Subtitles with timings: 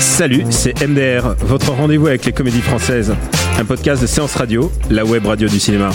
[0.00, 3.14] Salut, c'est MDR, votre rendez-vous avec les comédies françaises.
[3.56, 5.90] Un podcast de séance radio, la web radio du cinéma.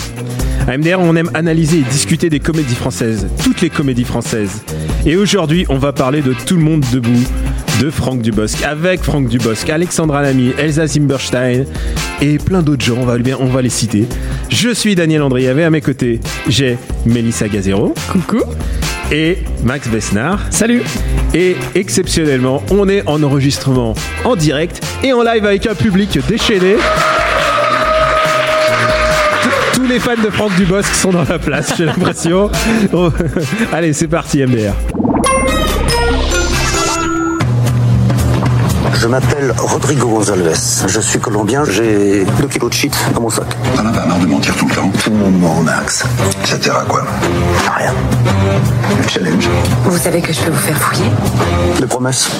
[0.66, 4.62] À MDR, on aime analyser et discuter des comédies françaises, toutes les comédies françaises.
[5.04, 7.10] Et aujourd'hui, on va parler de Tout le monde debout,
[7.82, 11.66] de Franck Dubosc, avec Franck Dubosc, Alexandra Lamy, Elsa Zimberstein
[12.22, 14.06] et plein d'autres gens, on va, les citer.
[14.48, 17.92] Je suis Daniel Andriavé, à mes côtés, j'ai Mélissa Gazero.
[18.10, 18.40] Coucou.
[19.12, 20.40] Et Max Besnard.
[20.50, 20.82] Salut.
[21.34, 26.76] Et exceptionnellement, on est en enregistrement en direct et en live avec un public déchaîné.
[29.74, 32.50] Tous- les fans de Franck Dubosc sont dans la place, j'ai l'impression.
[33.72, 34.72] Allez, c'est parti, MDR.
[39.04, 40.86] Je m'appelle Rodrigo Gonzalez.
[40.86, 41.62] Je suis colombien.
[41.66, 43.44] J'ai 2 kilos de shit dans mon sac.
[43.76, 46.04] T'en as pas marre de mentir tout le temps Tout le monde ment, Max.
[46.46, 47.04] Ça sert à quoi
[47.76, 47.92] Rien.
[49.02, 49.46] Le challenge
[49.84, 51.10] Vous savez que je peux vous faire fouiller
[51.78, 52.30] De promesses.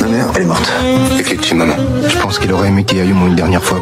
[0.00, 0.72] Ma mère, elle est morte.
[1.18, 1.66] Effectivement.
[2.06, 3.80] Je pense qu'il aurait aimé qu'il y aille au moins une dernière fois.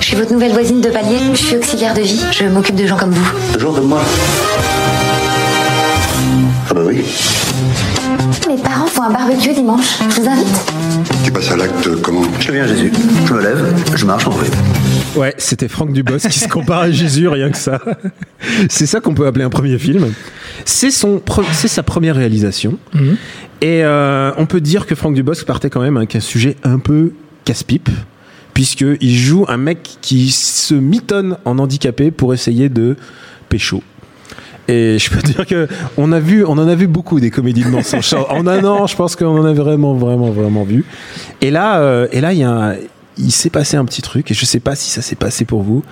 [0.00, 1.18] Je suis votre nouvelle voisine de palier.
[1.34, 2.24] Je suis auxiliaire de vie.
[2.32, 3.30] Je m'occupe de gens comme vous.
[3.52, 4.00] Toujours de moi.
[6.70, 7.04] Ah bah oui.
[8.48, 8.69] Mes parents
[9.00, 9.98] font un barbecue dimanche.
[10.10, 10.46] Je vous invite.
[11.24, 12.22] Tu passes à l'acte comment?
[12.38, 12.92] Je viens Jésus.
[13.26, 15.18] Je me lève, je marche, on fait.
[15.18, 17.80] Ouais, c'était Franck Dubosc qui se compare à Jésus, rien que ça.
[18.68, 20.12] C'est ça qu'on peut appeler un premier film.
[20.64, 22.78] C'est son, c'est sa première réalisation.
[23.62, 26.78] Et euh, on peut dire que Franck Dubosc partait quand même avec un sujet un
[26.78, 27.12] peu
[27.44, 27.88] casse-pipe,
[28.54, 32.96] puisqu'il joue un mec qui se mitonne en handicapé pour essayer de
[33.48, 33.82] pécho.
[34.70, 37.64] Et je peux dire que on a vu, on en a vu beaucoup des comédies
[37.64, 38.14] de mensonges.
[38.30, 40.84] En un an, je pense qu'on en a vraiment, vraiment, vraiment vu.
[41.40, 42.76] Et là, euh, et là, il y a, un-
[43.18, 45.62] il s'est passé un petit truc, et je sais pas si ça s'est passé pour
[45.62, 45.82] vous.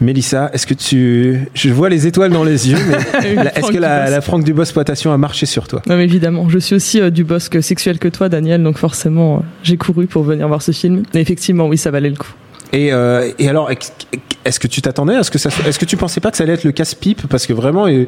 [0.00, 4.08] Mélissa, est-ce que tu, je vois les étoiles dans les yeux, mais est-ce que la,
[4.08, 5.82] la Franck Dubosc exploitation a marché sur toi?
[5.88, 9.36] Non, mais évidemment, je suis aussi euh, du bosque sexuel que toi, Daniel, donc forcément,
[9.38, 11.02] euh, j'ai couru pour venir voir ce film.
[11.14, 12.32] Et effectivement, oui, ça valait le coup.
[12.72, 13.70] Et, euh, et alors,
[14.44, 16.72] est-ce que tu t'attendais Est-ce que que tu pensais pas que ça allait être le
[16.72, 17.26] casse-pipe?
[17.28, 18.06] Parce que vraiment, il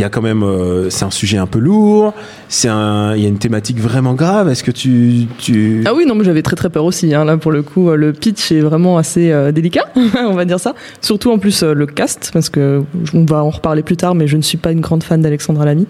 [0.00, 2.12] y a quand même, euh, c'est un sujet un peu lourd.
[2.48, 4.48] C'est un, il y a une thématique vraiment grave.
[4.48, 7.12] Est-ce que tu, tu Ah oui, non, mais j'avais très très peur aussi.
[7.14, 7.24] Hein.
[7.24, 9.86] Là, pour le coup, euh, le pitch est vraiment assez euh, délicat,
[10.18, 10.74] on va dire ça.
[11.00, 12.82] Surtout en plus euh, le cast, parce que
[13.14, 15.64] on va en reparler plus tard, mais je ne suis pas une grande fan d'Alexandra
[15.64, 15.86] Lamy.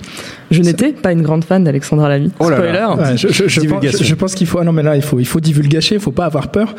[0.51, 2.31] Je n'étais pas une grande fan d'Alexandra Lamy.
[2.39, 2.89] Oh là là.
[2.93, 3.11] Spoiler.
[3.11, 3.99] Ouais, je, je- je pense, Divulgation.
[4.01, 4.59] je- je pense qu'il faut.
[4.61, 6.75] Ah non, mais là, il faut, il faut divulgacher, il faut pas avoir peur.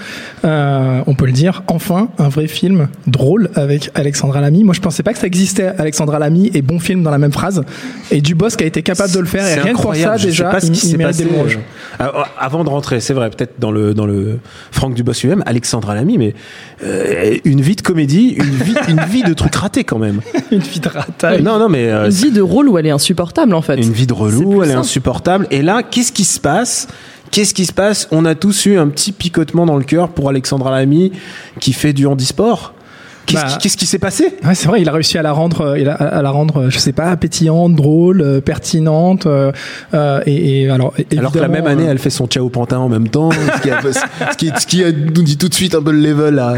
[0.45, 1.63] Euh, on peut le dire.
[1.67, 4.63] Enfin, un vrai film drôle avec Alexandra Lamy.
[4.63, 7.31] Moi, je pensais pas que ça existait, Alexandra Lamy et bon film dans la même
[7.31, 7.63] phrase.
[8.11, 9.45] Et Dubosc a été capable de le faire.
[9.73, 10.17] Pour ça, incroyable.
[10.17, 13.29] Je sais déjà, pas ce qui s'est passé, euh, euh, avant de rentrer, c'est vrai,
[13.29, 14.39] peut-être dans le dans le
[14.72, 16.33] Franck Dubosc lui-même, Alexandra Lamy, mais
[16.83, 20.22] euh, une vie de comédie, une vie, une vie de trucs ratés quand même.
[20.51, 21.41] Une fille de ratage.
[21.41, 23.75] Non, non, mais euh, Une vie de rôle où elle est insupportable en fait.
[23.75, 25.47] une vie de relou, elle est insupportable.
[25.51, 26.88] Et là, qu'est-ce qui se passe?
[27.31, 28.07] Qu'est-ce qui se passe?
[28.11, 31.11] On a tous eu un petit picotement dans le cœur pour Alexandra Lamy
[31.59, 32.73] qui fait du handisport.
[33.27, 35.33] Qu'est-ce Bah, qui, qu'est-ce qui s'est passé Ouais, c'est vrai, il a réussi à la
[35.33, 39.25] rendre, euh, à la rendre, euh, je sais pas, pétillante, drôle, euh, pertinente.
[39.27, 39.51] euh,
[40.25, 43.09] et, et alors, Alors que la même année, elle fait son Ciao Pantin en même
[43.09, 43.81] temps, ce qui, a-
[44.31, 46.35] ce qui, ce qui a- nous dit tout de suite un peu le level.
[46.35, 46.55] Là.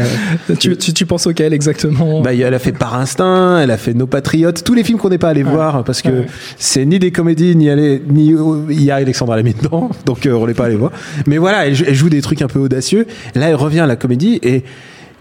[0.58, 3.92] tu, tu, tu penses auquel exactement Bah, elle a fait Par Instinct, elle a fait
[3.94, 6.26] Nos Patriotes, tous les films qu'on n'est pas allé voir parce que Ouais.
[6.56, 8.34] c'est ni des comédies, ni aller, ni
[8.70, 10.92] il y a Alexandra Lamy dedans, donc on n'est pas allé voir.
[11.26, 13.06] Mais voilà, elle, elle joue des trucs un peu audacieux.
[13.34, 14.62] Là, elle revient à la comédie et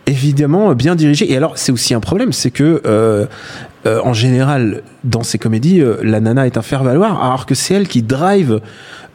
[0.10, 1.32] évidemment bien dirigée.
[1.32, 3.26] Et alors, c'est aussi un problème, c'est que euh,
[3.86, 7.76] euh, en général, dans ces comédies, euh, la nana est un faire-valoir, alors que c'est
[7.76, 8.60] elle qui drive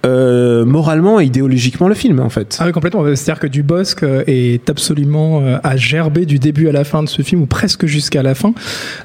[0.04, 2.58] euh, moralement et idéologiquement le film, en fait.
[2.60, 3.04] Ah oui, complètement.
[3.14, 7.08] C'est-à-dire que Dubosc euh, est absolument euh, à gerber du début à la fin de
[7.08, 8.54] ce film, ou presque jusqu'à la fin.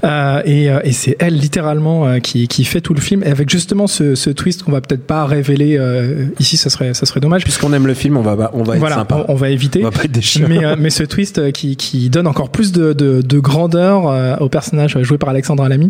[0.03, 3.23] Euh, et euh, et c'est elle, littéralement, qui, qui fait tout le film.
[3.23, 6.93] Et avec justement ce, ce twist qu'on va peut-être pas révéler euh, ici, ça serait,
[6.93, 7.43] ça serait dommage.
[7.43, 9.25] Puisqu'on aime le film, on va, on va être voilà, sympa.
[9.27, 9.81] on, on va éviter.
[9.81, 10.47] On va pas être chiens.
[10.49, 14.35] mais, euh, mais ce twist qui, qui donne encore plus de, de, de grandeur euh,
[14.39, 15.89] au personnage joué par Alexandra Lamy.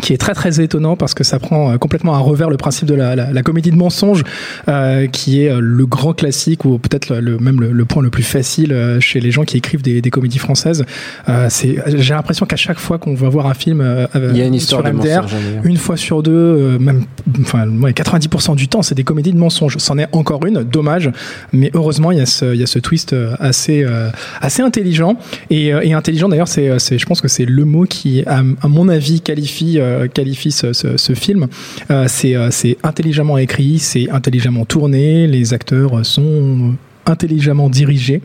[0.00, 2.86] Qui est très très étonnant parce que ça prend euh, complètement à revers le principe
[2.86, 4.22] de la, la, la comédie de mensonge,
[4.68, 8.10] euh, qui est euh, le grand classique ou peut-être le, même le, le point le
[8.10, 10.84] plus facile euh, chez les gens qui écrivent des, des comédies françaises.
[11.28, 14.42] Euh, c'est, j'ai l'impression qu'à chaque fois qu'on va voir un film euh, Il y
[14.42, 17.04] a une histoire sur de MDR, mensonge, hein, une fois sur deux, euh, même,
[17.40, 19.76] enfin, ouais, 90% du temps, c'est des comédies de mensonges.
[19.78, 21.10] C'en est encore une, dommage,
[21.52, 24.10] mais heureusement, il y a ce, il y a ce twist assez, euh,
[24.40, 25.16] assez intelligent.
[25.50, 28.68] Et, et intelligent, d'ailleurs, c'est, c'est, je pense que c'est le mot qui, à, à
[28.68, 31.46] mon avis, qualifie, euh, qualifie ce, ce, ce film.
[31.90, 36.74] Euh, c'est, euh, c'est intelligemment écrit, c'est intelligemment tourné, les acteurs sont
[37.06, 38.20] intelligemment dirigés.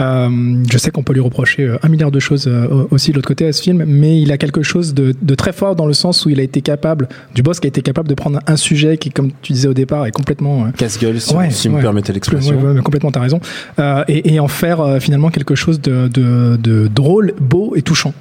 [0.00, 0.30] Euh,
[0.70, 2.50] je sais qu'on peut lui reprocher un milliard de choses
[2.90, 5.52] aussi de l'autre côté à ce film, mais il a quelque chose de, de très
[5.52, 8.08] fort dans le sens où il a été capable, du boss qui a été capable
[8.08, 11.50] de prendre un sujet qui, comme tu disais au départ, est complètement Casse-gueule, si, Ouais,
[11.50, 11.82] si me ouais.
[11.82, 12.58] permettez l'expression.
[12.58, 13.38] Ouais, complètement, t'as raison.
[13.78, 17.82] Euh, et, et en faire euh, finalement quelque chose de, de, de drôle, beau et
[17.82, 18.14] touchant.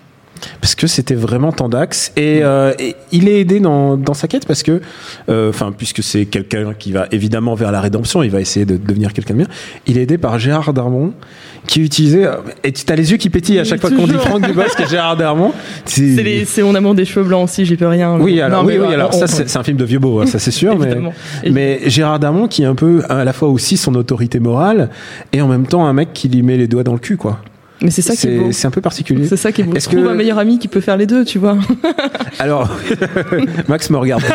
[0.59, 4.45] Parce que c'était vraiment Tandax et, euh, et il est aidé dans, dans sa quête
[4.45, 4.81] parce que
[5.29, 8.77] euh, enfin puisque c'est quelqu'un qui va évidemment vers la rédemption il va essayer de
[8.77, 9.47] devenir quelqu'un de bien
[9.87, 11.13] il est aidé par Gérard Darmon
[11.67, 12.27] qui utilisait
[12.63, 14.13] et tu as les yeux qui pétillent à Oui, chaque fois qu'on dit.
[14.13, 15.51] Franck Dubosc et Gérard Darmon
[15.85, 18.17] c'est mon amour des cheveux blancs aussi, j'y peux rien.
[18.19, 20.25] oui alors, Non, oui, oui, alors on- ça c'est un film de vieux beau hein,
[20.25, 20.95] ça c'est sûr mais,
[21.51, 24.89] mais Gérard Darmon qui est un peu à la fois aussi son autorité morale
[25.33, 27.39] et en même temps un mec qui lui met les doigts dans le cul quoi
[27.81, 28.51] Mais c'est ça qui est beau.
[28.51, 29.73] c'est un peu particulier C'est ça qui est beau.
[29.75, 31.57] Est-ce que- un meilleur ami qui peut faire les deux, tu vois.
[32.39, 32.69] Alors,
[33.67, 34.23] Max me regarde.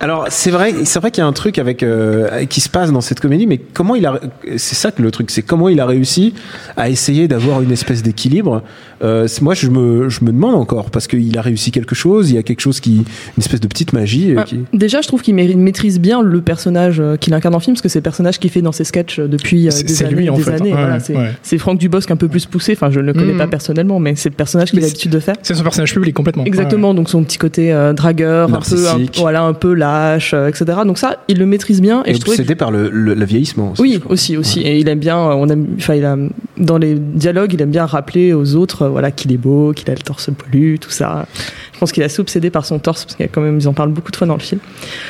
[0.00, 2.92] Alors, c'est vrai, c'est vrai qu'il y a un truc avec euh, qui se passe
[2.92, 4.20] dans cette comédie, mais comment il a,
[4.56, 6.34] c'est ça que le truc, c'est comment il a réussi
[6.76, 8.62] à essayer d'avoir une espèce d'équilibre.
[9.02, 12.30] Euh, moi, je me, je me demande encore parce qu'il a réussi quelque chose.
[12.30, 13.04] Il y a quelque chose qui, une
[13.38, 14.32] espèce de petite magie.
[14.32, 14.60] euh, Ah, qui...
[14.72, 17.88] Déjà, je trouve qu'il maîtrise bien le personnage euh, qu'il incarne en film, parce que
[17.88, 20.14] c'est le personnage qu'il fait dans ses sketchs depuis euh, des c'est années.
[20.16, 20.50] lui, en des fait.
[20.52, 20.70] années.
[20.72, 21.30] Ouais, Voilà, c'est ouais.
[21.42, 22.72] c'est Franck Dubosc un peu plus poussé.
[22.72, 23.38] Enfin, je ne le connais Mhm.
[23.38, 25.36] pas personnellement, mais c'est le personnage qu'il a l'habitude de faire.
[25.42, 26.44] C'est son personnage public complètement.
[26.44, 30.48] Exactement, donc son petit côté euh, dragueur, un peu, un, voilà, un peu lâche, euh,
[30.48, 30.64] etc.
[30.86, 32.02] Donc ça, il le maîtrise bien.
[32.06, 33.72] Et, Et je trouvais que- obsédé par le, le, le vieillissement.
[33.72, 34.60] Aussi, oui, aussi, aussi.
[34.60, 36.16] Et il aime bien, on aime, enfin, il a,
[36.58, 39.94] dans les dialogues, il aime bien rappeler aux autres, voilà, qu'il est beau, qu'il a
[39.94, 41.26] le torse poilu, tout ça.
[41.72, 43.92] Je pense qu'il est assez par son torse, parce qu'il quand même, ils en parlent
[43.92, 44.60] beaucoup de fois dans le film.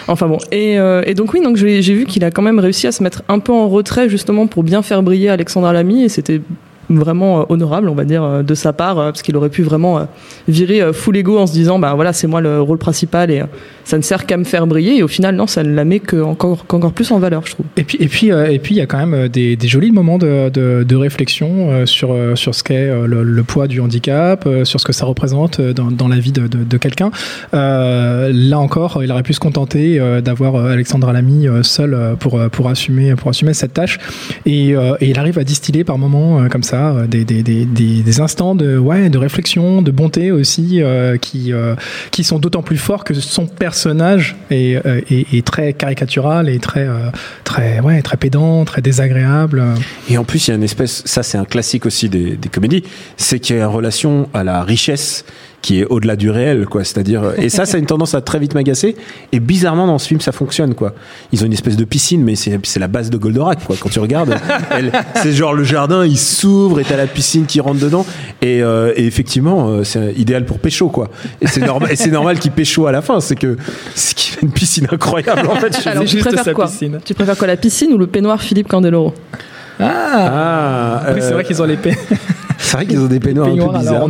[0.09, 0.39] Enfin bon.
[0.53, 3.03] Et, euh, et donc oui, donc j'ai vu qu'il a quand même réussi à se
[3.03, 6.41] mettre un peu en retrait, justement, pour bien faire briller Alexandra Lamy, et c'était
[6.91, 9.63] vraiment euh, honorable, on va dire, euh, de sa part, euh, parce qu'il aurait pu
[9.63, 10.07] vraiment
[10.49, 13.43] virer full ego en se disant, bah voilà, c'est moi le rôle principal et
[13.85, 14.97] ça ne sert qu'à me faire briller.
[14.97, 17.67] Et au final, non, ça ne la met qu'encore qu'encore plus en valeur, je trouve.
[17.77, 20.49] Et puis, et puis, et puis, il y a quand même des, jolis moments de,
[20.51, 25.61] de, réflexion sur sur ce qu'est le, poids du handicap, sur ce que ça représente
[25.61, 27.11] dans, dans la vie de, de, quelqu'un.
[27.53, 32.69] Là encore, il aurait pu se contenter d'avoir Alexandra Lamy euh, seule euh, pour pour
[32.69, 33.99] assumer pour assumer cette tâche.
[34.45, 38.55] Et, il arrive à distiller par moments comme ça euh, des, des, des, des, instants
[38.55, 41.75] de ouais de réflexion, de bonté aussi euh, qui euh,
[42.11, 44.75] qui sont d'autant plus forts que son personnage est,
[45.11, 46.89] est, est très caricatural et très
[47.45, 49.65] très ouais très pédant, très désagréable.
[50.09, 52.49] Et en plus, il y a une espèce, ça c'est un classique aussi des, des
[52.49, 52.85] comédies,
[53.17, 55.25] c'est qu'il y a une relation à la richesse
[55.67, 56.85] qui est au-delà du réel, quoi.
[56.85, 58.95] C'est-à-dire, et ça, ça a une tendance à très vite m'agacer.
[59.33, 60.95] Et bizarrement, dans ce film, ça fonctionne, quoi.
[61.33, 63.75] Ils ont une espèce de piscine, mais c'est c'est la base de Goldorak, quoi.
[63.81, 64.37] Quand tu regardes,
[65.17, 68.07] c'est genre le jardin, il s'ouvre et t'as la piscine qui rentre dedans.
[68.43, 71.09] Et, euh, et effectivement, euh, c'est idéal pour pécho, quoi.
[71.41, 73.19] Et c'est normal, et c'est normal qu'il pécho à la fin.
[73.19, 73.57] C'est que
[73.97, 75.77] c'est qu'il fait une piscine incroyable, en fait.
[75.87, 77.01] Alors, tu préfères sa quoi piscine.
[77.05, 79.13] Tu préfères quoi, la piscine ou le peignoir Philippe Candeloro?
[79.81, 81.91] Ah, Ah, oui, c'est euh, vrai qu'ils ont pe-
[82.59, 84.07] c'est vrai qu'ils ont des peignoirs un peu bizarres.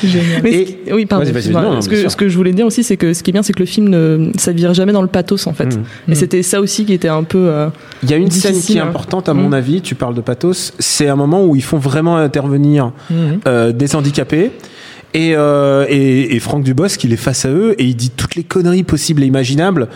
[0.00, 0.42] C'est génial.
[0.42, 1.24] Mais Et- ce qui- oui, pardon.
[1.24, 1.62] Excuse-moi.
[1.62, 3.32] non, non, ce, que, ce que je voulais dire aussi, c'est que ce qui est
[3.32, 5.76] bien, c'est que le film ne ça vire jamais dans le pathos en fait.
[5.76, 6.12] Mm.
[6.12, 7.48] Et c'était ça aussi qui était un peu.
[7.48, 7.68] euh,
[8.02, 8.86] Il y a une scène qui est hein.
[8.88, 9.54] importante à mon Mm.
[9.54, 13.40] avis, tu parles de pathos, c'est un moment où ils font vraiment intervenir Mhm.
[13.46, 14.52] euh, des handicapés.
[15.16, 18.34] Et, euh, et, et Franck Dubosc, il est face à eux et il dit toutes
[18.34, 19.88] les conneries possibles et imaginables.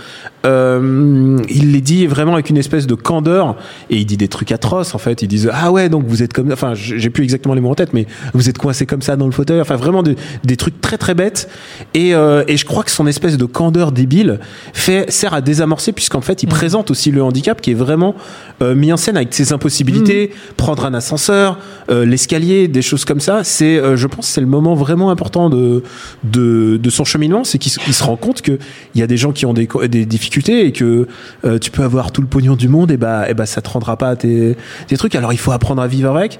[0.46, 3.56] Euh, il les dit vraiment avec une espèce de candeur
[3.90, 5.20] et il dit des trucs atroces en fait.
[5.20, 7.74] Ils disent ah ouais donc vous êtes comme enfin j'ai plus exactement les mots en
[7.74, 9.60] tête mais vous êtes coincé comme ça dans le fauteuil.
[9.60, 11.50] Enfin vraiment de- des trucs très très bêtes
[11.92, 14.40] et, euh, et je crois que son espèce de candeur débile
[14.72, 18.14] fait sert à désamorcer puisqu'en fait il présente aussi le handicap qui est vraiment
[18.62, 21.58] euh, mis en scène avec ses impossibilités, prendre un ascenseur,
[21.90, 23.44] euh, l'escalier, des choses comme ça.
[23.44, 25.82] C'est, euh, je pense, c'est le moment vraiment important de
[26.24, 28.58] de, son cheminement, c'est qu'il se- rend compte que
[28.94, 31.06] il y a des gens qui ont des, des difficultés et que
[31.44, 33.68] euh, tu peux avoir tout le pognon du monde et bah et bah ça te
[33.68, 35.14] rendra pas tes tes trucs.
[35.14, 36.38] Alors il faut apprendre à vivre avec.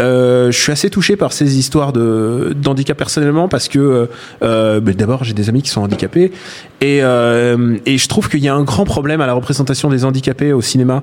[0.00, 4.08] Euh, je suis assez touché par ces histoires de d'handicap personnellement parce que
[4.42, 6.30] euh, ben, d'abord j'ai des amis qui sont handicapés
[6.80, 10.52] et et je trouve qu'il y a un grand problème à la représentation des handicapés
[10.52, 11.02] au cinéma.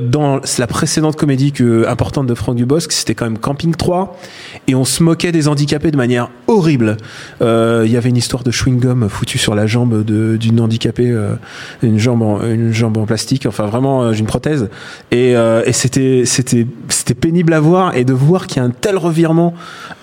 [0.00, 1.52] Dans la précédente comédie
[1.88, 4.16] importante de Franck Dubosc, c'était quand même Camping 3
[4.66, 6.96] et on se moquait des handicapés de manière horrible.
[7.42, 11.34] Euh, Il y avait une histoire de chewing-gum foutu sur la jambe d'une handicapée, euh,
[11.82, 14.68] une jambe en, une jambe en plastique, enfin vraiment euh, une prothèse.
[15.10, 18.64] Et, euh, et c'était c'était c'était pénible à voir et de voir qu'il y a
[18.64, 19.54] un tel revirement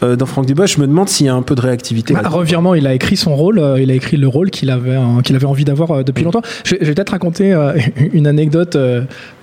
[0.01, 0.75] dans Franck Dubosc.
[0.75, 2.13] Je me demande s'il y a un peu de réactivité.
[2.13, 5.36] Bah, revirement, il a écrit son rôle, il a écrit le rôle qu'il avait, qu'il
[5.36, 6.41] avait envie d'avoir depuis longtemps.
[6.63, 7.56] Je, vais- je vais peut-être raconter
[8.13, 8.77] une anecdote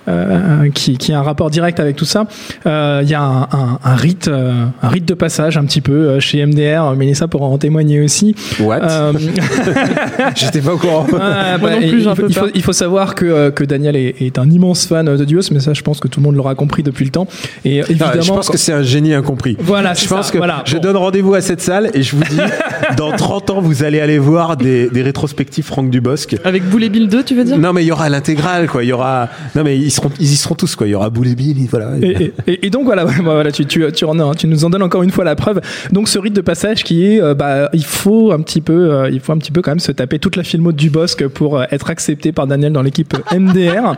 [0.07, 2.25] euh, qui, qui a un rapport direct avec tout ça.
[2.65, 5.81] Euh, Il y a un, un- un rite, euh, un rite de passage un petit
[5.81, 6.95] peu chez MDR.
[6.95, 8.35] Mélissa pourra en témoigner aussi.
[8.59, 8.79] What?
[8.83, 9.13] Euh,
[10.35, 11.05] J'étais pas au courant.
[11.19, 13.15] Ah, Moi non et plus, j'ai un il, faut, peu il, faut, il faut savoir
[13.15, 16.07] que, que Daniel est, est un immense fan de Dios, mais ça, je pense que
[16.07, 17.27] tout le monde l'aura compris depuis le temps.
[17.63, 19.57] Et Non, évidemment, je pense quand- que c'est un génie incompris.
[19.59, 20.63] Voilà, je pense ça, que voilà.
[20.65, 20.81] je Bon.
[20.81, 22.37] donne rendez-vous à cette salle et je vous dis,
[22.97, 26.35] dans 30 ans, vous allez aller voir des, des rétrospectives Franck Dubosc.
[26.43, 27.57] Avec Boule et Bill 2, tu veux dire?
[27.57, 28.83] Non, mais il y aura l'intégrale, quoi.
[28.83, 29.29] Il y aura.
[29.55, 30.87] Non, mais ils seront, ils y seront tous, quoi.
[30.87, 31.91] Il y aura Boule et Bill, voilà.
[32.01, 34.83] Et, et- et- donc voilà, voilà tu, tu, tu, en as- tu nous en donnes
[34.83, 35.61] encore une fois la preuve.
[35.91, 39.09] Donc ce rite de passage qui est, euh, bah, il faut un petit peu, euh,
[39.11, 41.59] il faut un petit peu quand même se taper toute la filmo du Bosque pour
[41.59, 43.95] euh, être accepté par Daniel dans l'équipe MDR.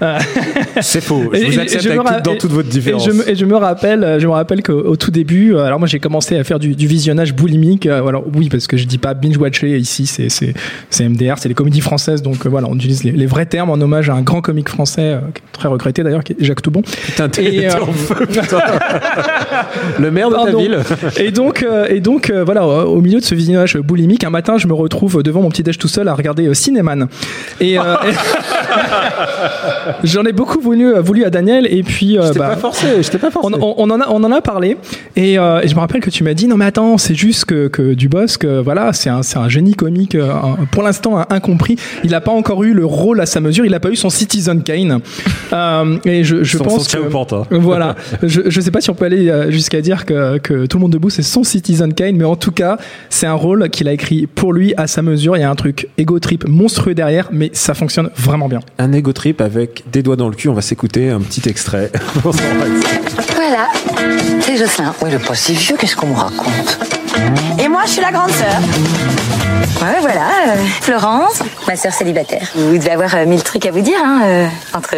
[0.80, 1.30] C'est faux.
[1.32, 3.04] Je Et- vous accepte je avec tout- dans toute votre Et différence.
[3.06, 5.88] je, me, et je me rappelle, je me rappelle qu'au au tout début, alors moi
[5.88, 7.86] j'ai commencé à faire du, du visionnage boulimique.
[7.86, 11.80] alors oui, parce que je dis pas binge watcher ici, c'est MDR, c'est les comédies
[11.80, 14.68] françaises, donc voilà, on utilise les, les vrais termes en hommage à un grand comique
[14.68, 15.18] français
[15.52, 16.82] très regretté d'ailleurs, qui est Jacques Toubon.
[16.82, 18.58] Putain, Et, t'es euh, en feu, putain.
[19.98, 20.58] Le maire de ta Pardon.
[20.58, 20.78] ville.
[21.18, 24.56] Et donc, euh, et donc euh, voilà, au milieu de ce visionnage boulimique, un matin,
[24.58, 27.06] je me retrouve devant mon petit déj tout seul à regarder Cinéman.
[27.60, 27.78] Et, et-
[30.04, 31.66] j'en ai beaucoup voulu, voulu à Daniel.
[31.70, 33.02] Et puis, Je t'ai bah, pas forcé.
[33.02, 33.54] Je t'ai pas forcé.
[33.60, 34.76] on, en a, on en a parlé
[35.16, 37.68] et, et je me rappelle que tu m'as dit non mais attends c'est juste que,
[37.68, 42.20] que Dubosc voilà c'est un, c'est un génie comique un- pour l'instant incompris il n'a
[42.20, 45.00] pas encore eu le rôle à sa mesure il n'a pas eu son Citizen Kane
[45.52, 47.42] Euh, et je, je Son- pense son que Panta.
[47.50, 50.78] voilà je, je sais pas si on peut aller euh, jusqu'à dire que, que tout
[50.78, 52.78] le monde debout c'est son Citizen Kane mais en tout cas
[53.10, 55.54] c'est un rôle qu'il a écrit pour lui à sa mesure il y a un
[55.54, 60.02] truc ego trip monstrueux derrière mais ça fonctionne vraiment bien Un ego trip avec des
[60.02, 60.48] doigts dans le cul.
[60.48, 61.90] On va s'écouter un petit extrait.
[63.34, 63.68] Voilà,
[64.40, 64.94] c'est Jocelyn.
[65.02, 66.78] Oui, est pas si vieux, qu'est-ce qu'on me raconte?
[67.62, 69.41] Et moi, je suis la grande sœur.
[69.80, 72.46] Ouais, voilà, euh, Florence, ma sœur célibataire.
[72.54, 74.94] Vous devez avoir euh, mille trucs à vous dire, hein, euh, entre,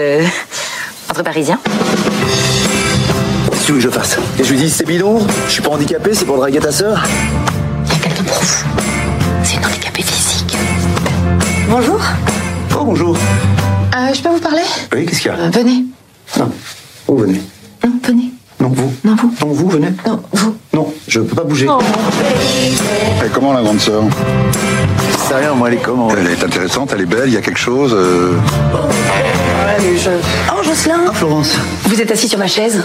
[1.11, 1.59] entre Parisiens.
[3.53, 4.19] Si tu veux que je fasse?
[4.39, 7.03] Et je lui dis, c'est bidon, je suis pas handicapé, c'est pour draguer ta sœur?
[7.87, 8.65] Il y a quelqu'un pour vous.
[9.43, 10.57] C'est une handicapée physique.
[11.69, 12.01] Bonjour.
[12.79, 13.17] Oh, bonjour.
[13.97, 14.63] Euh, je peux vous parler?
[14.95, 15.39] Oui, qu'est-ce qu'il y a?
[15.39, 15.85] Euh, Venez.
[16.39, 16.51] Non,
[17.07, 17.15] vous.
[17.15, 17.41] Non, venez.
[21.15, 21.67] Je peux pas bouger.
[23.25, 24.03] Et comment la grande sœur?
[25.13, 26.09] Je sais rien, moi, elle est comment?
[26.11, 27.95] Elle est intéressante, elle est belle, il y a quelque chose.
[27.95, 28.33] euh,
[30.53, 31.01] Oh, Jocelyn.
[31.09, 31.57] Ah, Florence.
[31.85, 32.83] Vous êtes assis sur ma chaise?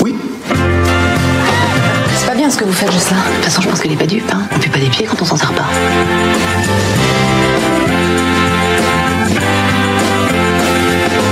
[0.00, 0.16] Oui.
[2.16, 3.16] C'est pas bien ce que vous faites, Jocelyn.
[3.18, 4.28] De toute façon, je pense qu'elle est pas dupe.
[4.32, 4.42] Hein.
[4.56, 5.66] On fait pas des pieds quand on s'en sert pas.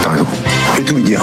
[0.02, 0.26] T'as raison.
[0.72, 1.20] Je vais tout lui dire.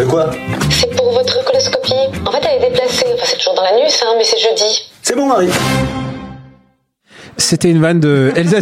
[0.00, 0.30] Euh, quoi
[0.70, 1.92] C'est pour votre coloscopie.
[2.26, 3.06] En fait, elle est déplacée.
[3.14, 4.90] Enfin, c'est toujours dans l'anus, hein, mais c'est jeudi.
[5.02, 5.50] C'est bon, Marie.
[7.50, 8.58] C'était une vanne de Elsa.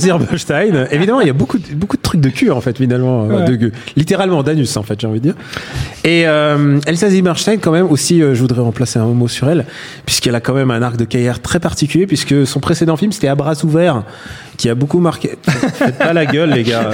[0.90, 3.24] Évidemment, il y a beaucoup, de- beaucoup de trucs de cul, en fait, finalement.
[3.24, 3.44] euh, Ouais.
[3.44, 3.72] de gueux.
[3.96, 5.34] littéralement, d'anus, en fait, j'ai envie de dire.
[6.04, 7.08] Et euh, Elsa
[7.60, 9.66] quand même, aussi, euh, je voudrais remplacer un mot sur elle,
[10.06, 13.28] puisqu'elle a quand même un arc de carrière très particulier, puisque son précédent film, c'était
[13.28, 14.04] À bras ouverts,
[14.56, 15.36] qui a beaucoup marqué.
[15.74, 16.88] Faites pas la gueule, les gars.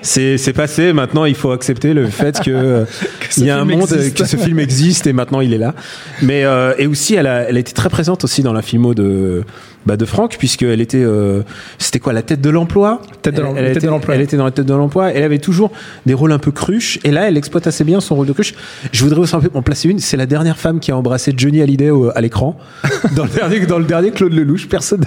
[0.00, 0.94] C'est- passé.
[0.94, 2.84] Maintenant, il faut accepter le fait que, euh,
[3.36, 4.16] il y a un monde, existe.
[4.16, 5.74] que ce film existe et maintenant il est là.
[6.22, 8.94] Mais euh, et aussi, elle a, elle a été très présente aussi dans la filmo
[8.94, 9.44] de
[9.88, 11.42] bah, de Franck, puisqu'elle était, euh,
[11.78, 13.00] c'était quoi, la tête de l'emploi?
[13.22, 14.14] Tête de Elle- elle tête de était- l'emploi.
[14.14, 15.10] Elle était dans la tête de l'emploi.
[15.12, 15.72] Elle avait toujours
[16.06, 16.98] des rôles un peu cruches.
[17.04, 18.54] Et là, elle exploite assez bien son rôle de cruche.
[18.92, 19.98] Je voudrais aussi en placer une.
[19.98, 22.56] C'est la dernière femme qui a embrassé Johnny Hallyday au- à l'écran.
[23.16, 24.68] Dans le dernier, dans le dernier Claude Lelouch.
[24.68, 25.04] Personne,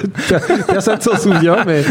[0.68, 1.84] personne s'en souvient, mais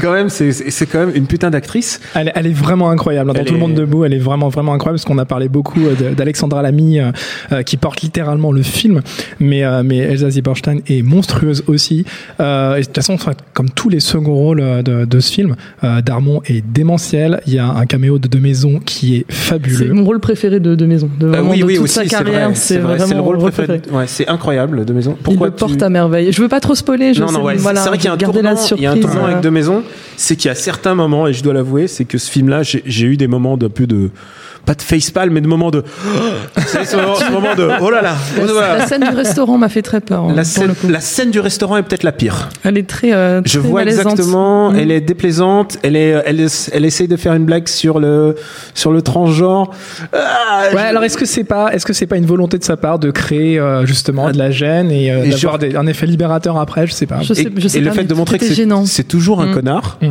[0.00, 2.00] quand même, c'est, c'est quand même une putain d'actrice.
[2.14, 3.32] Elle, elle est vraiment incroyable.
[3.32, 5.48] Dans Elle tout le monde debout, elle est vraiment, vraiment incroyable parce qu'on a parlé
[5.48, 7.10] beaucoup euh, d'Alexandra Lamy euh,
[7.52, 9.02] euh, qui porte littéralement le film.
[9.40, 12.04] Mais, euh, mais Elsa Zieberstein est monstrueuse aussi.
[12.40, 15.32] Euh, et de toute façon, enfin, comme tous les seconds rôles euh, de, de ce
[15.32, 17.40] film, euh, Darmon est démentiel.
[17.46, 19.92] Il y a un caméo de De Maison qui est C'est fabuleux.
[19.92, 21.10] mon rôle préféré de, de maison.
[21.18, 23.08] De, Euh, vraiment, oui, de oui, toute aussi, sa c'est carrière, vrai, c'est vrai, vraiment
[23.08, 23.78] c'est le rôle mon rôle préféré.
[23.78, 23.96] préféré.
[24.00, 25.14] Ouais, c'est incroyable de maison.
[25.18, 26.32] Il Pourquoi le porte à merveille.
[26.32, 27.12] Je veux pas trop spoiler.
[27.14, 28.56] Je non, sais, non, ouais, c'est- voilà, c'est vrai qu'il y a un tournant, la
[28.56, 28.80] surprise.
[28.80, 29.82] il y a un tournant euh, avec de maison,
[30.16, 32.82] c'est qu'il y a certains moments, et je dois l'avouer, c'est que ce film-là, j'ai
[32.86, 34.10] j'ai eu des moments d'un peu de,
[34.66, 35.82] pas de facepalm, mais de moment de,
[36.66, 38.76] c'est ce moment, ce moment de, oh là là, là.
[38.78, 40.24] La scène du restaurant m'a fait très peur.
[40.24, 41.00] hein, La scène, la
[41.30, 42.48] du restaurant est peut-être la pire.
[42.64, 43.12] Elle est très.
[43.12, 44.12] euh, Je vois malaisante.
[44.12, 44.70] exactement.
[44.72, 44.76] Mm.
[44.78, 45.78] Elle est déplaisante.
[45.82, 48.34] Elle est, elle, essaye de faire une blague sur le,
[48.74, 49.70] sur le transgenre.
[50.12, 52.64] Ah, Ouais, je- alors est-ce que c'est pas, est-ce que c'est pas une volonté de
[52.64, 55.86] sa part de créer euh, justement de la gêne et, euh, Et d'avoir je- un
[55.86, 57.20] effet libérateur après, je sais pas.
[57.22, 58.84] Je sais, et, je sais et le fait de montrer que c'était c'est, gênant.
[58.86, 59.54] c'est toujours un Mm.
[59.54, 59.98] connard.
[60.02, 60.06] Mm.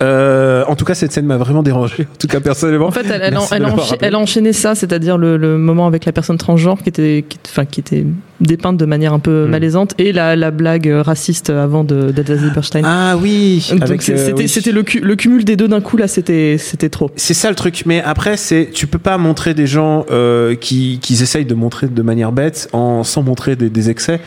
[0.00, 2.04] Euh, en tout cas, cette scène m'a vraiment dérangé.
[2.04, 2.86] En tout cas, personnellement.
[2.86, 3.98] En fait, elle, a l'avoir encha- rappelé.
[4.00, 7.38] elle a enchaîné ça, c'est-à-dire le, le moment avec la personne transgenre qui était, qui,
[7.48, 8.04] enfin, qui était
[8.40, 9.50] dépeinte de manière un peu Mm.
[9.50, 12.82] malaisante et la, la blague raciste avant de d'Elsa Zilberstein.
[12.84, 13.66] Ah oui.
[13.72, 14.74] Donc euh, c'était oui.
[14.76, 17.10] le, cu- le cumul des deux d'un coup là, c'était c'était trop.
[17.16, 17.82] C'est ça le truc.
[17.84, 21.88] Mais après, c'est tu peux pas montrer des gens euh, qui qui essayent de montrer
[21.88, 24.20] de manière bête en sans montrer des, des excès.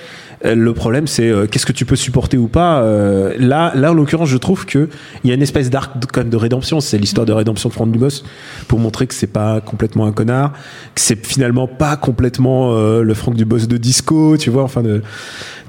[0.46, 2.82] Euh, Le problème, c'est euh, qu'est-ce que tu peux supporter ou pas.
[2.82, 4.90] Euh, là, là, en l'occurrence, je trouve que
[5.24, 6.80] il y a une espèce d'arc même de rédemption.
[6.80, 8.24] C'est l'histoire de rédemption de Franck Dubos
[8.68, 10.54] pour montrer que c'est pas complètement un connard,
[10.96, 14.64] que c'est finalement pas complètement euh, le Franck Dubos de disco, tu vois.
[14.64, 15.02] Enfin, de,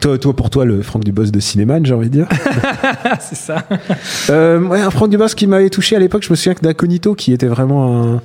[0.01, 2.29] toi, toi pour toi, le Franck Dubos de cinéma, j'ai envie de dire.
[3.21, 3.65] c'est ça.
[4.31, 6.25] Euh, ouais, un Franck Dubos qui m'avait touché à l'époque.
[6.25, 8.21] Je me souviens que d'Aconito, qui était vraiment un.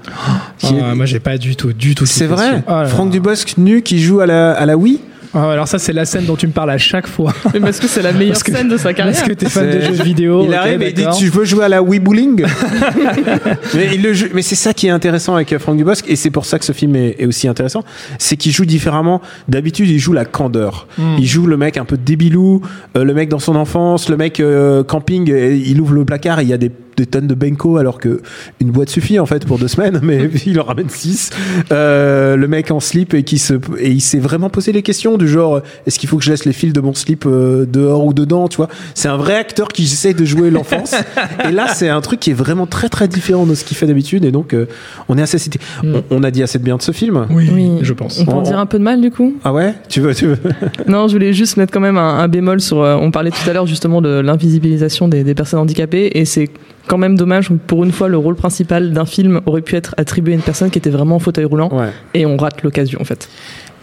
[0.58, 2.06] qui est- moi, j'ai pas du tout, du tout.
[2.06, 2.64] c'est vrai?
[2.68, 2.86] Oh.
[2.88, 5.00] Franck Dubosc nu qui joue à la, à la Wii?
[5.34, 7.34] Ah, alors ça, c'est la scène dont tu me parles à chaque fois.
[7.54, 9.16] Mais parce que c'est la meilleure que- scène de sa carrière.
[9.16, 10.46] Parce que t'es fan de jeux vidéo.
[10.48, 11.06] il arrive et il dit.
[11.18, 12.46] Tu veux jouer à la Wii Bowling
[13.76, 16.16] Mais, il le joue- mais c'est ça qui est intéressant avec euh, Franck Dubosc et
[16.16, 17.84] c'est pour ça que ce film est, est aussi intéressant.
[18.20, 19.22] C'est qu'il joue différemment.
[19.48, 20.88] D'habitude, il joue la candeur.
[20.98, 21.16] Hmm.
[21.20, 22.62] Il joue le mec un peu débilou,
[22.96, 25.32] euh, le mec dans son enfance, le mec euh, camping.
[25.32, 28.00] et il ouvre le placard et il y a des, des tonnes de Benko alors
[28.00, 28.22] que
[28.60, 31.30] une boîte suffit en fait pour deux semaines, mais il en ramène six.
[31.72, 35.18] Euh, le mec en slip et qui se et il s'est vraiment posé les questions
[35.18, 38.06] du genre est-ce qu'il faut que je laisse les fils de mon slip euh, dehors
[38.06, 38.68] ou dedans, tu vois?
[38.96, 40.96] C'est un vrai acteur qui essaie de jouer l'enfance.
[41.48, 43.86] et là, c'est un truc qui est vraiment très très différent de ce qu'il fait
[43.88, 44.66] d'habitude et donc euh,
[45.08, 45.60] on est assez cité.
[45.84, 47.28] On, on a dit assez de bien de ce film.
[47.30, 47.72] Oui, Oui.
[47.82, 48.20] je pense.
[48.20, 49.36] On peut en dire un peu de mal du coup?
[49.44, 49.74] Ah ouais?
[49.90, 50.38] Tu veux, tu veux?
[50.88, 52.82] Non, je voulais juste mettre quand même un, un bémol sur.
[52.82, 56.50] euh, on parlait tout à l'heure justement de l'invisibilisation des, des personnes handicapées, et c'est
[56.88, 57.50] quand même dommage.
[57.68, 60.70] Pour une fois, le rôle principal d'un film aurait pu être attribué à une personne
[60.70, 61.90] qui était vraiment en fauteuil roulant, Ouais.
[62.14, 63.30] et on rate l'occasion en fait.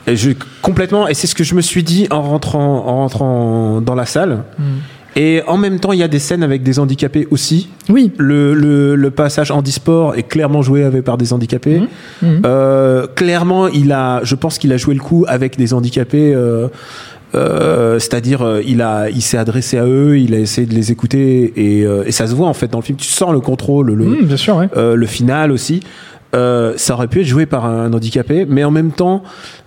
[0.07, 3.81] Et je, complètement, et c'est ce que je me suis dit en rentrant, en rentrant
[3.81, 4.43] dans la salle.
[5.17, 7.69] Et en même temps, il y a des scènes avec des handicapés aussi.
[7.89, 8.11] Oui.
[8.19, 11.83] Le, le, le passage handisport est clairement joué avec, par des handicapés.
[12.21, 12.43] Mhm.
[12.45, 16.35] Euh, clairement, il a, je pense qu'il a joué le coup avec des handicapés.
[16.35, 16.67] Euh,
[17.35, 20.93] euh, c'est-à-dire, euh, il a, il s'est adressé à eux, il a essayé de les
[20.93, 22.97] écouter, et, euh, et ça se voit en fait dans le film.
[22.99, 24.69] Tu sens le contrôle, le, Mmh, bien sûr, ouais.
[24.75, 25.81] le final aussi.
[26.35, 29.23] Euh, ça aurait pu être joué par un handicapé, mais en même temps,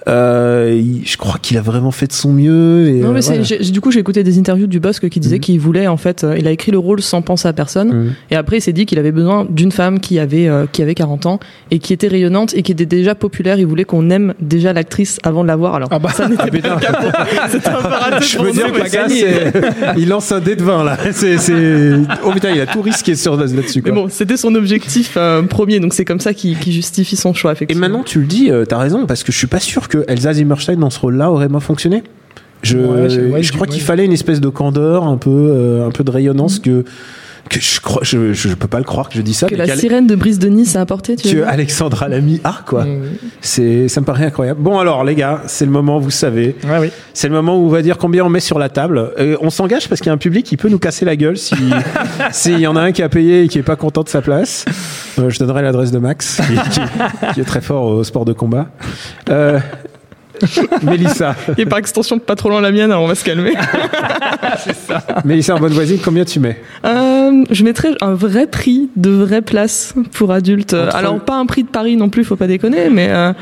[0.07, 2.87] euh, il- je crois qu'il a vraiment fait de son mieux.
[2.89, 5.35] Et, Non, euh, mais j'ai- du coup, j'ai écouté des interviews du Bosque qui disait
[5.35, 5.41] Mhm.
[5.41, 7.89] qu'il voulait, en fait, euh, il a écrit le rôle sans penser à personne.
[7.93, 8.13] Mhm.
[8.31, 10.95] Et après, il s'est dit qu'il avait besoin d'une femme qui avait, euh, qui avait
[10.95, 11.39] 40 ans
[11.71, 13.59] et qui était rayonnante et qui était déjà populaire.
[13.59, 15.75] Il voulait qu'on aime déjà l'actrice avant de la voir.
[15.75, 16.09] Alors, Ah bah.
[16.09, 17.11] ça n'était pas le cas pour-
[17.49, 19.07] C'était un raté Je nous, dire que ça,
[19.97, 20.97] il lance un dé de 20 là.
[21.11, 21.37] C'est.
[22.25, 23.81] Oh putain, il a tout risqué sur là-dessus.
[23.85, 27.33] Mais bon, c'était son objectif euh, premier, donc c'est comme ça qu'il qu'il justifie son
[27.33, 29.87] choix, Et maintenant, tu le dis, euh, t'as raison, parce que je suis pas sûr
[29.87, 32.03] que Elsa Zimmerstein dans ce rôle-là aurait moins fonctionné.
[32.63, 33.73] Je, Ouais, j'ai- ouais, je j'ai- crois ouais.
[33.73, 36.85] qu'il fallait une espèce de candeur, un peu, euh, un peu de rayonnance que,
[37.49, 39.47] que je crois, je, je, je peux pas le croire que je dis ça.
[39.47, 42.85] que la sirène de Brise de Nice a apporté, tu que Alexandra Lamy a quoi.
[42.85, 43.01] Mmh.
[43.41, 44.61] C'est, ça me paraît incroyable.
[44.61, 46.91] Bon alors les gars, c'est le moment, vous savez, Ouais, oui.
[47.13, 49.11] c'est le moment où on va dire combien on met sur la table.
[49.19, 51.37] Euh, on s'engage parce qu'il y a un public qui peut nous casser la gueule
[51.37, 51.55] si
[52.31, 54.21] s'il y en a un qui a payé et qui est pas content de sa
[54.21, 54.65] place.
[55.19, 58.33] Euh, je donnerai l'adresse de Max, qui, qui- qui est très fort au sport de
[58.33, 58.67] combat.
[59.29, 59.59] Euh,
[60.83, 63.53] Mélissa, Et par extension, pas trop loin la mienne, alors on va se calmer.
[65.25, 69.41] Mélissa en bonne voisine, combien tu mets Euh, je mettrais un vrai prix de vraie
[69.41, 70.73] place pour adultes.
[70.73, 73.33] Entre- Alors, pas un prix de Paris non plus, faut pas déconner, mais euh,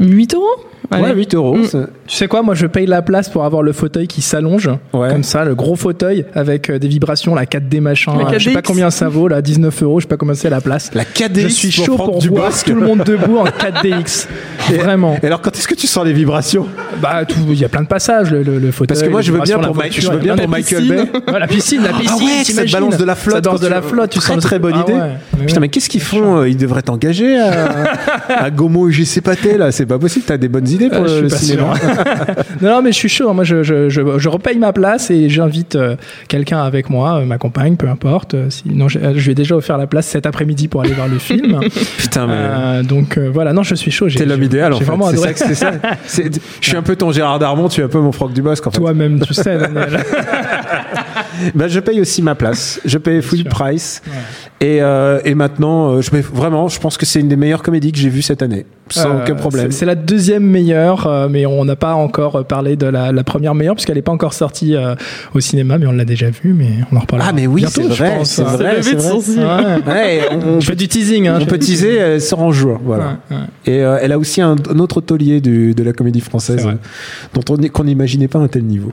[0.00, 0.46] 8 euros
[0.92, 1.02] Allez.
[1.04, 1.56] Ouais, 8 euros.
[1.56, 1.86] Mm.
[2.06, 5.08] Tu sais quoi, moi je paye la place pour avoir le fauteuil qui s'allonge, Ouais.
[5.10, 8.12] comme ça, le gros fauteuil avec euh, des vibrations, la 4D machin.
[8.18, 8.66] La euh, Je sais pas 4DX.
[8.66, 10.90] combien ça vaut, là, 19 euros, je sais pas combien c'est la place.
[10.94, 12.38] La 4DX Je suis pour chaud pour Dubosc.
[12.40, 14.26] voir tout le monde debout en 4DX.
[14.74, 15.18] Vraiment.
[15.22, 16.66] Et alors quand est-ce que tu sens les vibrations?
[17.00, 18.86] Bah, tout- il y a plein de passages, le, le, le fauteuil.
[18.96, 20.88] Parce que moi je veux bien pour, voiture, je veux bien pour Michael.
[20.88, 21.00] Bay.
[21.32, 22.16] Ouais, la piscine, la piscine.
[22.20, 23.34] Ah ouais, ça balance de la flotte.
[23.36, 24.42] Ça balance quand de la tu- flotte, tu très sens.
[24.42, 25.46] très bonne Ah idée.
[25.46, 29.72] Putain, mais qu'est-ce qu'ils font euh, Ils devraient t'engager à, Gomo UGC Pâté là.
[29.72, 30.24] C'est pas possible.
[30.26, 31.74] T'as des bonnes idées pour Euh, le, cinéma.
[32.60, 33.32] non, non, mais je suis chaud.
[33.32, 35.96] Moi, je, je, je, je repaye ma place et j'invite euh,
[36.28, 38.34] quelqu'un avec moi, euh, ma compagne, peu importe.
[38.34, 41.08] Euh, Sinon, je, je lui ai déjà offert la place cet après-midi pour aller voir
[41.08, 41.60] le film.
[41.98, 42.82] Putain, mais.
[42.84, 44.08] Donc voilà, non, je suis chaud.
[44.08, 44.84] T'es l'homme idéal en fait.
[44.84, 45.34] vraiment C'est adoré.
[45.34, 45.72] ça ça.
[46.60, 48.70] Je suis un peu ton Gérard Darmon, tu es un peu mon Franck Dubosc en
[48.70, 48.78] fait.
[48.78, 50.00] Toi-même, tu sais, Daniel.
[51.54, 52.80] bah, je paye aussi ma place.
[52.84, 54.02] Je paye full price.
[54.60, 57.62] Et, euh, et maintenant, euh, je paye- vraiment, je pense que c'est une des meilleures
[57.62, 59.72] comédies que j'ai vues cette année, sans Euh, aucun problème.
[59.72, 63.54] c'est- la deuxième meilleure, euh, mais on n'a pas encore parlé de la, la première
[63.56, 64.94] meilleure puisqu'elle n'est pas encore sortie euh,
[65.34, 67.30] au cinéma, mais on l'a déjà vue, mais on en reparlera.
[67.30, 68.44] Ah mais oui, c'est vrai, c'est hein.
[68.56, 68.76] vrai.
[68.80, 69.92] Ouais.
[69.92, 71.26] Ouais, on, on Je fais du teasing.
[71.26, 73.18] Hein, on je peut teaser, elle sort en juin, voilà.
[73.30, 73.42] Ouais, ouais.
[73.66, 76.66] Et euh, elle a aussi un, un autre taulier du- de la comédie française
[77.34, 78.92] dont on qu'on n'imaginait pas un tel niveau.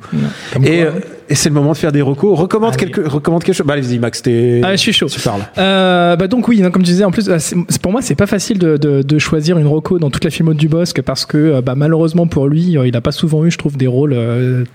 [0.53, 0.91] Comme Et, quoi.
[1.29, 2.37] Et c'est le moment de faire des recos.
[2.37, 2.91] Recommande Allez.
[2.91, 3.65] quelque, recommande quelque chose.
[3.67, 4.61] Bah, allez-y, Max, t'es.
[4.63, 5.07] Ah, je suis chaud.
[5.07, 5.41] Tu parles.
[5.57, 7.37] Euh, bah donc oui, non, comme tu disais, en plus, euh,
[7.81, 10.53] pour moi, c'est pas facile de, de, de choisir une roco dans toute la filmo
[10.53, 13.57] du Bosque parce que euh, bah, malheureusement pour lui, il a pas souvent eu, je
[13.57, 14.15] trouve, des rôles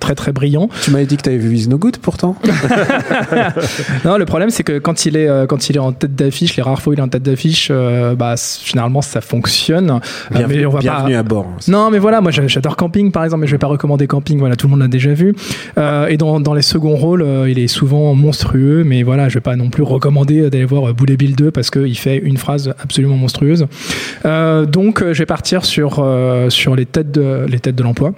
[0.00, 0.68] très très brillants.
[0.82, 2.36] Tu m'avais dit que t'avais vu Is No Good pourtant.
[4.04, 6.62] Non, le problème, c'est que quand il est quand il est en tête d'affiche, les
[6.62, 10.00] rares fois où il est en tête d'affiche, euh, bah généralement ça fonctionne.
[10.30, 11.46] Bienvenue, mais on va pas- bienvenue à bord.
[11.68, 14.38] Non, mais voilà, moi j'a- j'adore Camping par exemple, mais je vais pas recommander Camping,
[14.38, 15.34] voilà, tout le monde l'a déjà vu.
[15.78, 19.34] Euh, et dans, dans les seconds rôles, euh, il est souvent monstrueux, mais voilà, je
[19.34, 22.18] vais pas non plus recommander euh, d'aller voir euh, Boulet Bill 2 parce qu'il fait
[22.18, 23.66] une phrase absolument monstrueuse.
[24.24, 26.06] Donc je vais partir sur,
[26.50, 28.12] sur les têtes de, les têtes de l'emploi.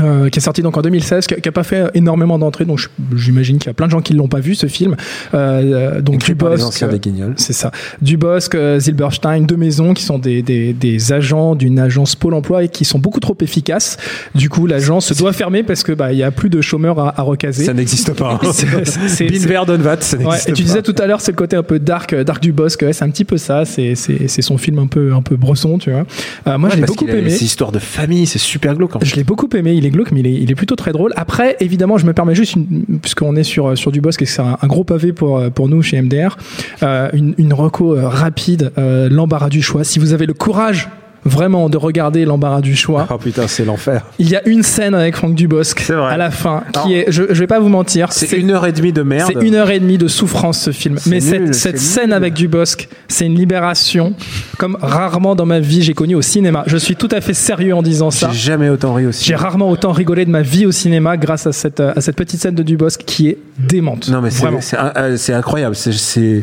[0.00, 2.80] Euh, qui est sorti donc en 2016, qui, qui a pas fait énormément d'entrées, donc
[3.14, 4.96] j'imagine qu'il y a plein de gens qui l'ont pas vu ce film.
[5.34, 7.34] Euh, donc Écrit Dubosc, Guignols.
[7.36, 7.70] c'est ça.
[8.02, 12.64] Dubosc, euh, Zilberstein, deux maisons qui sont des, des, des agents d'une agence Pôle emploi
[12.64, 13.96] et qui sont beaucoup trop efficaces.
[14.34, 17.18] Du coup, l'agence doit fermer parce que bah il y a plus de chômeurs à,
[17.20, 17.64] à recaser.
[17.64, 18.38] Ça n'existe pas.
[18.42, 18.50] hein.
[19.06, 20.66] C'est- Bill ça Ouais, et tu pas.
[20.66, 22.82] disais tout à l'heure, c'est le côté un peu dark, euh, dark du Bosque.
[22.82, 23.64] Ouais, c'est un petit peu ça.
[23.64, 26.04] C'est, c'est, c'est son film un peu, un peu bresson, tu vois.
[26.46, 27.30] Euh, moi, Ouais, je l'ai beaucoup aimé.
[27.30, 28.96] C'est histoire de famille, c'est super glauque.
[28.96, 29.06] en fait.
[29.06, 31.12] Je l'ai beaucoup aimé, il est glauque, mais il est, il plutôt très drôle.
[31.16, 32.56] Après, évidemment, je me permets juste,
[33.00, 35.68] puisqu'on est sur, sur du Bosque et que c'est un, gros pavé pour, euh, pour
[35.68, 36.36] nous chez MDR,
[36.82, 39.84] euh, une, reco euh, rapide, l'embarras du choix.
[39.84, 40.88] Si vous avez le courage
[41.26, 44.06] vraiment de regarder l'embarras du choix, Oh putain, c'est l'enfer.
[44.18, 47.22] il y a une scène avec Franck Dubosc à la fin qui Alors, est, je,
[47.28, 49.30] je vais pas vous mentir, C'est une heure et demie de merde.
[49.32, 50.96] c'est une heure et demie de souffrance ce film.
[51.06, 52.12] Mais nul, cette, scène nul.
[52.14, 54.14] avec Dubosc, c'est une libération
[54.58, 56.64] comme rarement dans ma vie j'ai connu au cinéma.
[56.66, 58.30] Je suis tout à fait sérieux en disant ça.
[58.32, 59.24] J'ai jamais autant ri aussi.
[59.24, 62.40] J'ai rarement autant rigolé de ma vie au cinéma grâce à cette, à cette petite
[62.40, 64.08] scène de Dubosc qui est démente.
[64.08, 65.74] Non mais c'est euh, incroyable.
[65.76, 66.42] C'est-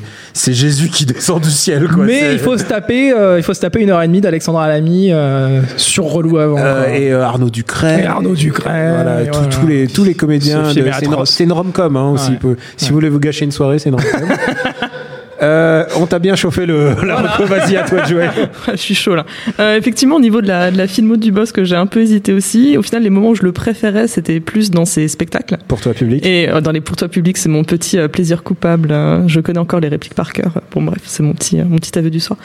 [0.53, 2.05] Jésus qui descend du ciel quoi.
[2.05, 4.67] Mais il faut se taper, euh, il faut se taper une heure et demie d'Alexandra
[4.73, 6.57] Lamy euh, sur relou avant.
[6.57, 8.01] Euh, et euh, Arnaud Ducret.
[8.01, 9.49] Et Arnaud Ducret, Voilà, et tous- voilà.
[9.55, 10.63] tous les tous les comédiens.
[10.73, 12.31] C'est une, une rom-com hein, aussi.
[12.43, 12.55] Ouais.
[12.77, 14.29] Si vous voulez vous gâcher une soirée, c'est une rom-com.
[15.41, 18.27] Euh, on t'a bien chauffé le, la reco, vas-y à toi de jouer.
[18.71, 19.25] je suis chaud là.
[19.59, 22.01] Euh, effectivement, au niveau de la, de la filmo du boss, que j'ai un peu
[22.01, 22.77] hésité aussi.
[22.77, 25.57] Au final, les moments où je le préférais, c'était plus dans ses spectacles.
[25.67, 26.25] Pour toi public.
[26.25, 28.93] Et euh, dans les pour toi publics, c'est mon petit plaisir coupable.
[29.27, 30.61] je connais encore les répliques par cœur.
[30.71, 32.37] Bon bref, c'est mon petit mon petit aveu du soir.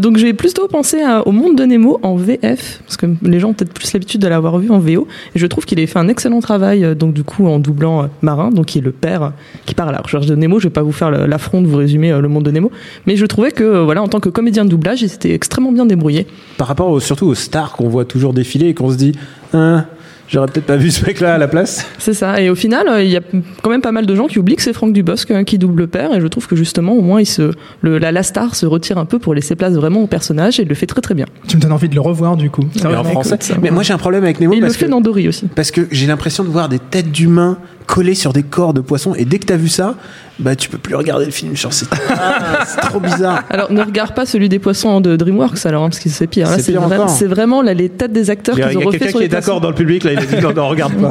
[0.00, 3.50] Donc j'ai plutôt pensé à- au Monde de Nemo en VF parce que les gens
[3.50, 5.06] ont peut-être plus l'habitude de l'avoir vu en VO.
[5.34, 6.94] Et je trouve qu'il a fait un excellent travail.
[6.96, 9.32] donc du coup en doublant Marin, donc qui est le père
[9.66, 10.58] qui part à la recherche de Nemo.
[10.58, 12.70] Je vais pas vous faire l'affront de vous résumer le Monde de Nemo,
[13.06, 15.72] mais je trouvais que euh, voilà en tant que comédien de doublage, il s'était extrêmement
[15.72, 16.26] bien débrouillé.
[16.58, 19.12] Par rapport au- surtout aux stars qu'on voit toujours défiler et qu'on se dit,
[19.52, 19.86] hein,
[20.28, 21.86] j'aurais peut-être pas vu ce mec-là à la place.
[21.98, 22.40] C'est ça.
[22.40, 23.20] Et au final, euh, il y a
[23.62, 25.82] quand même pas mal de gens qui oublient que c'est Franck Dubosc euh, qui double
[25.82, 26.14] le père.
[26.14, 28.98] Et je trouve que justement, au moins, il se, le, la, la star se retire
[28.98, 31.26] un peu pour laisser place vraiment au personnage et il le fait très très bien.
[31.46, 32.62] Tu me donnes envie de le revoir du coup.
[32.84, 33.34] En français.
[33.36, 35.00] écoute, Mais moi j'ai un problème avec Nemo Et il le parce fait que dans
[35.02, 35.46] Dory aussi.
[35.54, 39.14] parce que j'ai l'impression de voir des têtes d'humains collées sur des corps de poissons
[39.14, 39.94] et dès que t'as vu ça,
[40.40, 41.54] bah tu peux plus regarder le film.
[41.56, 43.44] Genre c'est Ah, c'est trop bizarre.
[43.50, 46.48] Alors ne regarde pas celui des poissons de DreamWorks alors, hein, parce que c'est pire.
[46.50, 47.10] Là, C'est c'est pire vrai- encore.
[47.10, 48.92] c'est vraiment là, les têtes des acteurs Il y a, qu'ils il y ont a
[48.92, 50.94] refait quelqu'un qui est d'accord dans le public là, il a dit non, non regarde
[50.94, 51.10] pas.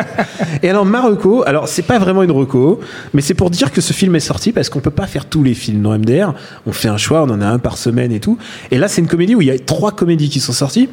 [0.62, 2.80] et alors Marocco, alors c'est pas vraiment une reco,
[3.12, 5.42] mais c'est pour dire que ce film est sorti parce qu'on peut pas faire tous
[5.42, 6.32] les films dans MDR.
[6.66, 8.38] On fait un choix, on en a un par semaine et tout.
[8.70, 10.88] Et là c'est une comédie où il y a trois comédies qui sont sorties.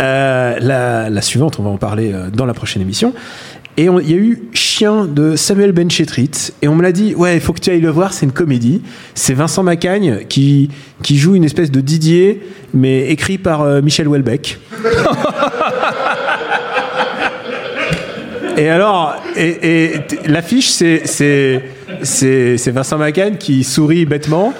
[0.00, 3.12] Euh, la, la suivante, on va en parler euh, dans la prochaine émission.
[3.78, 7.36] Et il y a eu Chien de Samuel Benchetrit et on me l'a dit ouais
[7.36, 8.82] il faut que tu ailles le voir c'est une comédie
[9.14, 10.68] c'est Vincent Macagne qui
[11.02, 12.42] qui joue une espèce de Didier
[12.74, 14.58] mais écrit par euh, Michel Houellebecq
[18.56, 19.94] Et alors, et,
[20.26, 24.52] l'affiche, c'est, c'est, Vincent McCann qui sourit bêtement.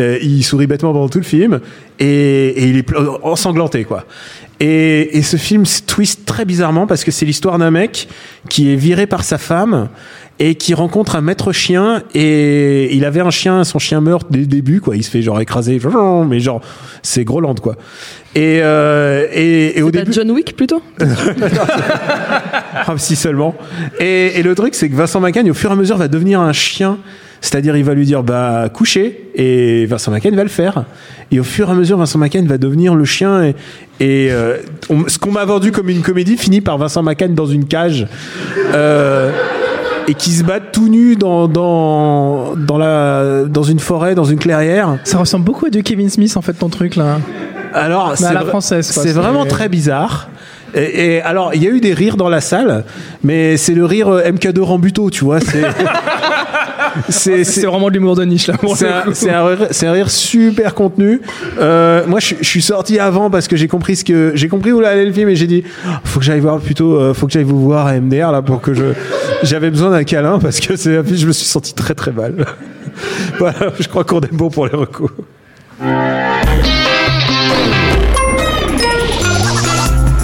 [0.00, 1.60] Euh, il sourit bêtement pendant tout le film
[1.98, 4.04] et, il est pl- ensanglanté, quoi.
[4.60, 8.08] Et, et ce film se twist très bizarrement parce que c'est l'histoire d'un mec
[8.48, 9.88] qui est viré par sa femme
[10.40, 14.38] et qui rencontre un maître chien et il avait un chien, son chien meurt dès
[14.40, 14.96] le début, quoi.
[14.96, 15.80] Il se fait genre écraser,
[16.28, 16.60] mais genre
[17.02, 17.76] c'est Groland, quoi.
[18.34, 20.82] Et, euh, et, et au début, John Wick plutôt?
[22.90, 23.54] Ah, si seulement.
[23.98, 26.40] Et, et le truc, c'est que Vincent Macagne, au fur et à mesure, va devenir
[26.40, 26.98] un chien.
[27.40, 29.30] C'est-à-dire, il va lui dire, bah, coucher.
[29.34, 30.84] Et Vincent Macagne va le faire.
[31.30, 33.42] Et au fur et à mesure, Vincent Macagne va devenir le chien.
[33.44, 33.54] Et,
[34.00, 34.56] et euh,
[34.90, 38.06] on- ce qu'on m'a vendu comme une comédie finit par Vincent Macagne dans une cage.
[38.74, 39.30] Euh,
[40.08, 44.38] et qui se battent tout nus dans, dans, dans, la, dans une forêt, dans une
[44.38, 44.96] clairière.
[45.04, 47.18] Ça ressemble beaucoup à du Kevin Smith en fait ton truc là.
[47.74, 50.30] Alors, c'est la française, C'est vraiment très bizarre.
[50.74, 52.84] Et, et alors, il y a eu des rires dans la salle,
[53.22, 55.40] mais c'est le rire euh, MK2 Rambuteau, tu vois.
[55.40, 55.62] C'est
[57.08, 58.54] c'est- C'est vraiment de l'humour de niche là.
[58.74, 61.20] c'est un, c'est un rire, c'est un rire super contenu.
[61.58, 64.72] Euh, moi, je, je suis sorti avant parce que j'ai compris ce que j'ai compris
[64.72, 65.64] où allait le film et j'ai dit
[66.04, 68.60] faut que j'aille voir plutôt, euh, faut que j'aille vous voir à MDR là pour
[68.60, 68.84] que je
[69.42, 72.46] j'avais besoin d'un câlin parce que c'est je me suis senti très très mal.
[73.38, 75.10] voilà, je crois qu'on est bon pour les recours.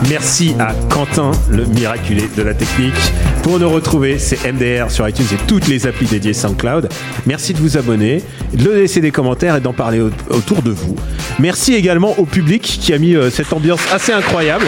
[0.08, 2.94] Merci à Quentin, le miraculé de la technique.
[3.42, 6.88] Pour nous retrouver, c'est MDR sur iTunes et toutes les applis dédiées SoundCloud.
[7.26, 10.96] Merci de vous abonner, de laisser des commentaires et d'en parler au- autour de vous.
[11.38, 14.66] Merci également au public qui a mis euh, cette ambiance assez incroyable.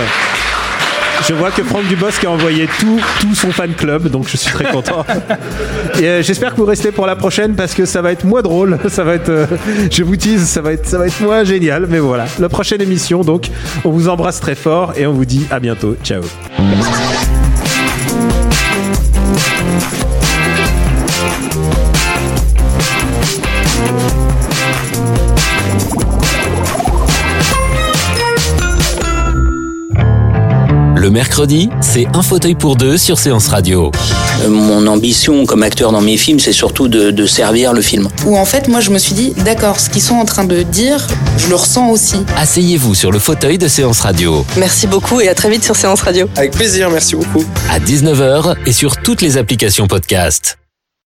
[1.29, 4.53] Je vois que Franck Dubosc a envoyé tout, tout son fan club, donc je suis
[4.53, 5.05] très content.
[5.99, 8.43] Et euh, j'espère que vous restez pour la prochaine parce que ça va être moins
[8.43, 8.79] drôle.
[8.89, 9.47] Ça va être, euh,
[9.91, 11.87] je vous tease, ça va être, ça va être moins génial.
[11.89, 13.23] Mais voilà, la prochaine émission.
[13.23, 13.51] Donc,
[13.85, 15.97] on vous embrasse très fort et on vous dit à bientôt.
[16.03, 16.23] Ciao.
[31.07, 33.93] Le mercredi, c'est un fauteuil pour deux sur Séance Radio.
[34.43, 38.09] Euh, Mon ambition comme acteur dans mes films, c'est surtout de, de servir le film.
[38.27, 40.65] Où en fait, moi, je me suis dit, d'accord, ce qu'ils sont en train de
[40.65, 41.07] dire,
[41.39, 42.17] je le ressens aussi.
[42.37, 44.45] Asseyez-vous sur le fauteuil de Séance Radio.
[44.57, 46.27] Merci beaucoup et à très vite sur Séance Radio.
[46.35, 47.45] Avec plaisir, merci beaucoup.
[47.71, 50.59] À 19h et sur toutes les applications podcast.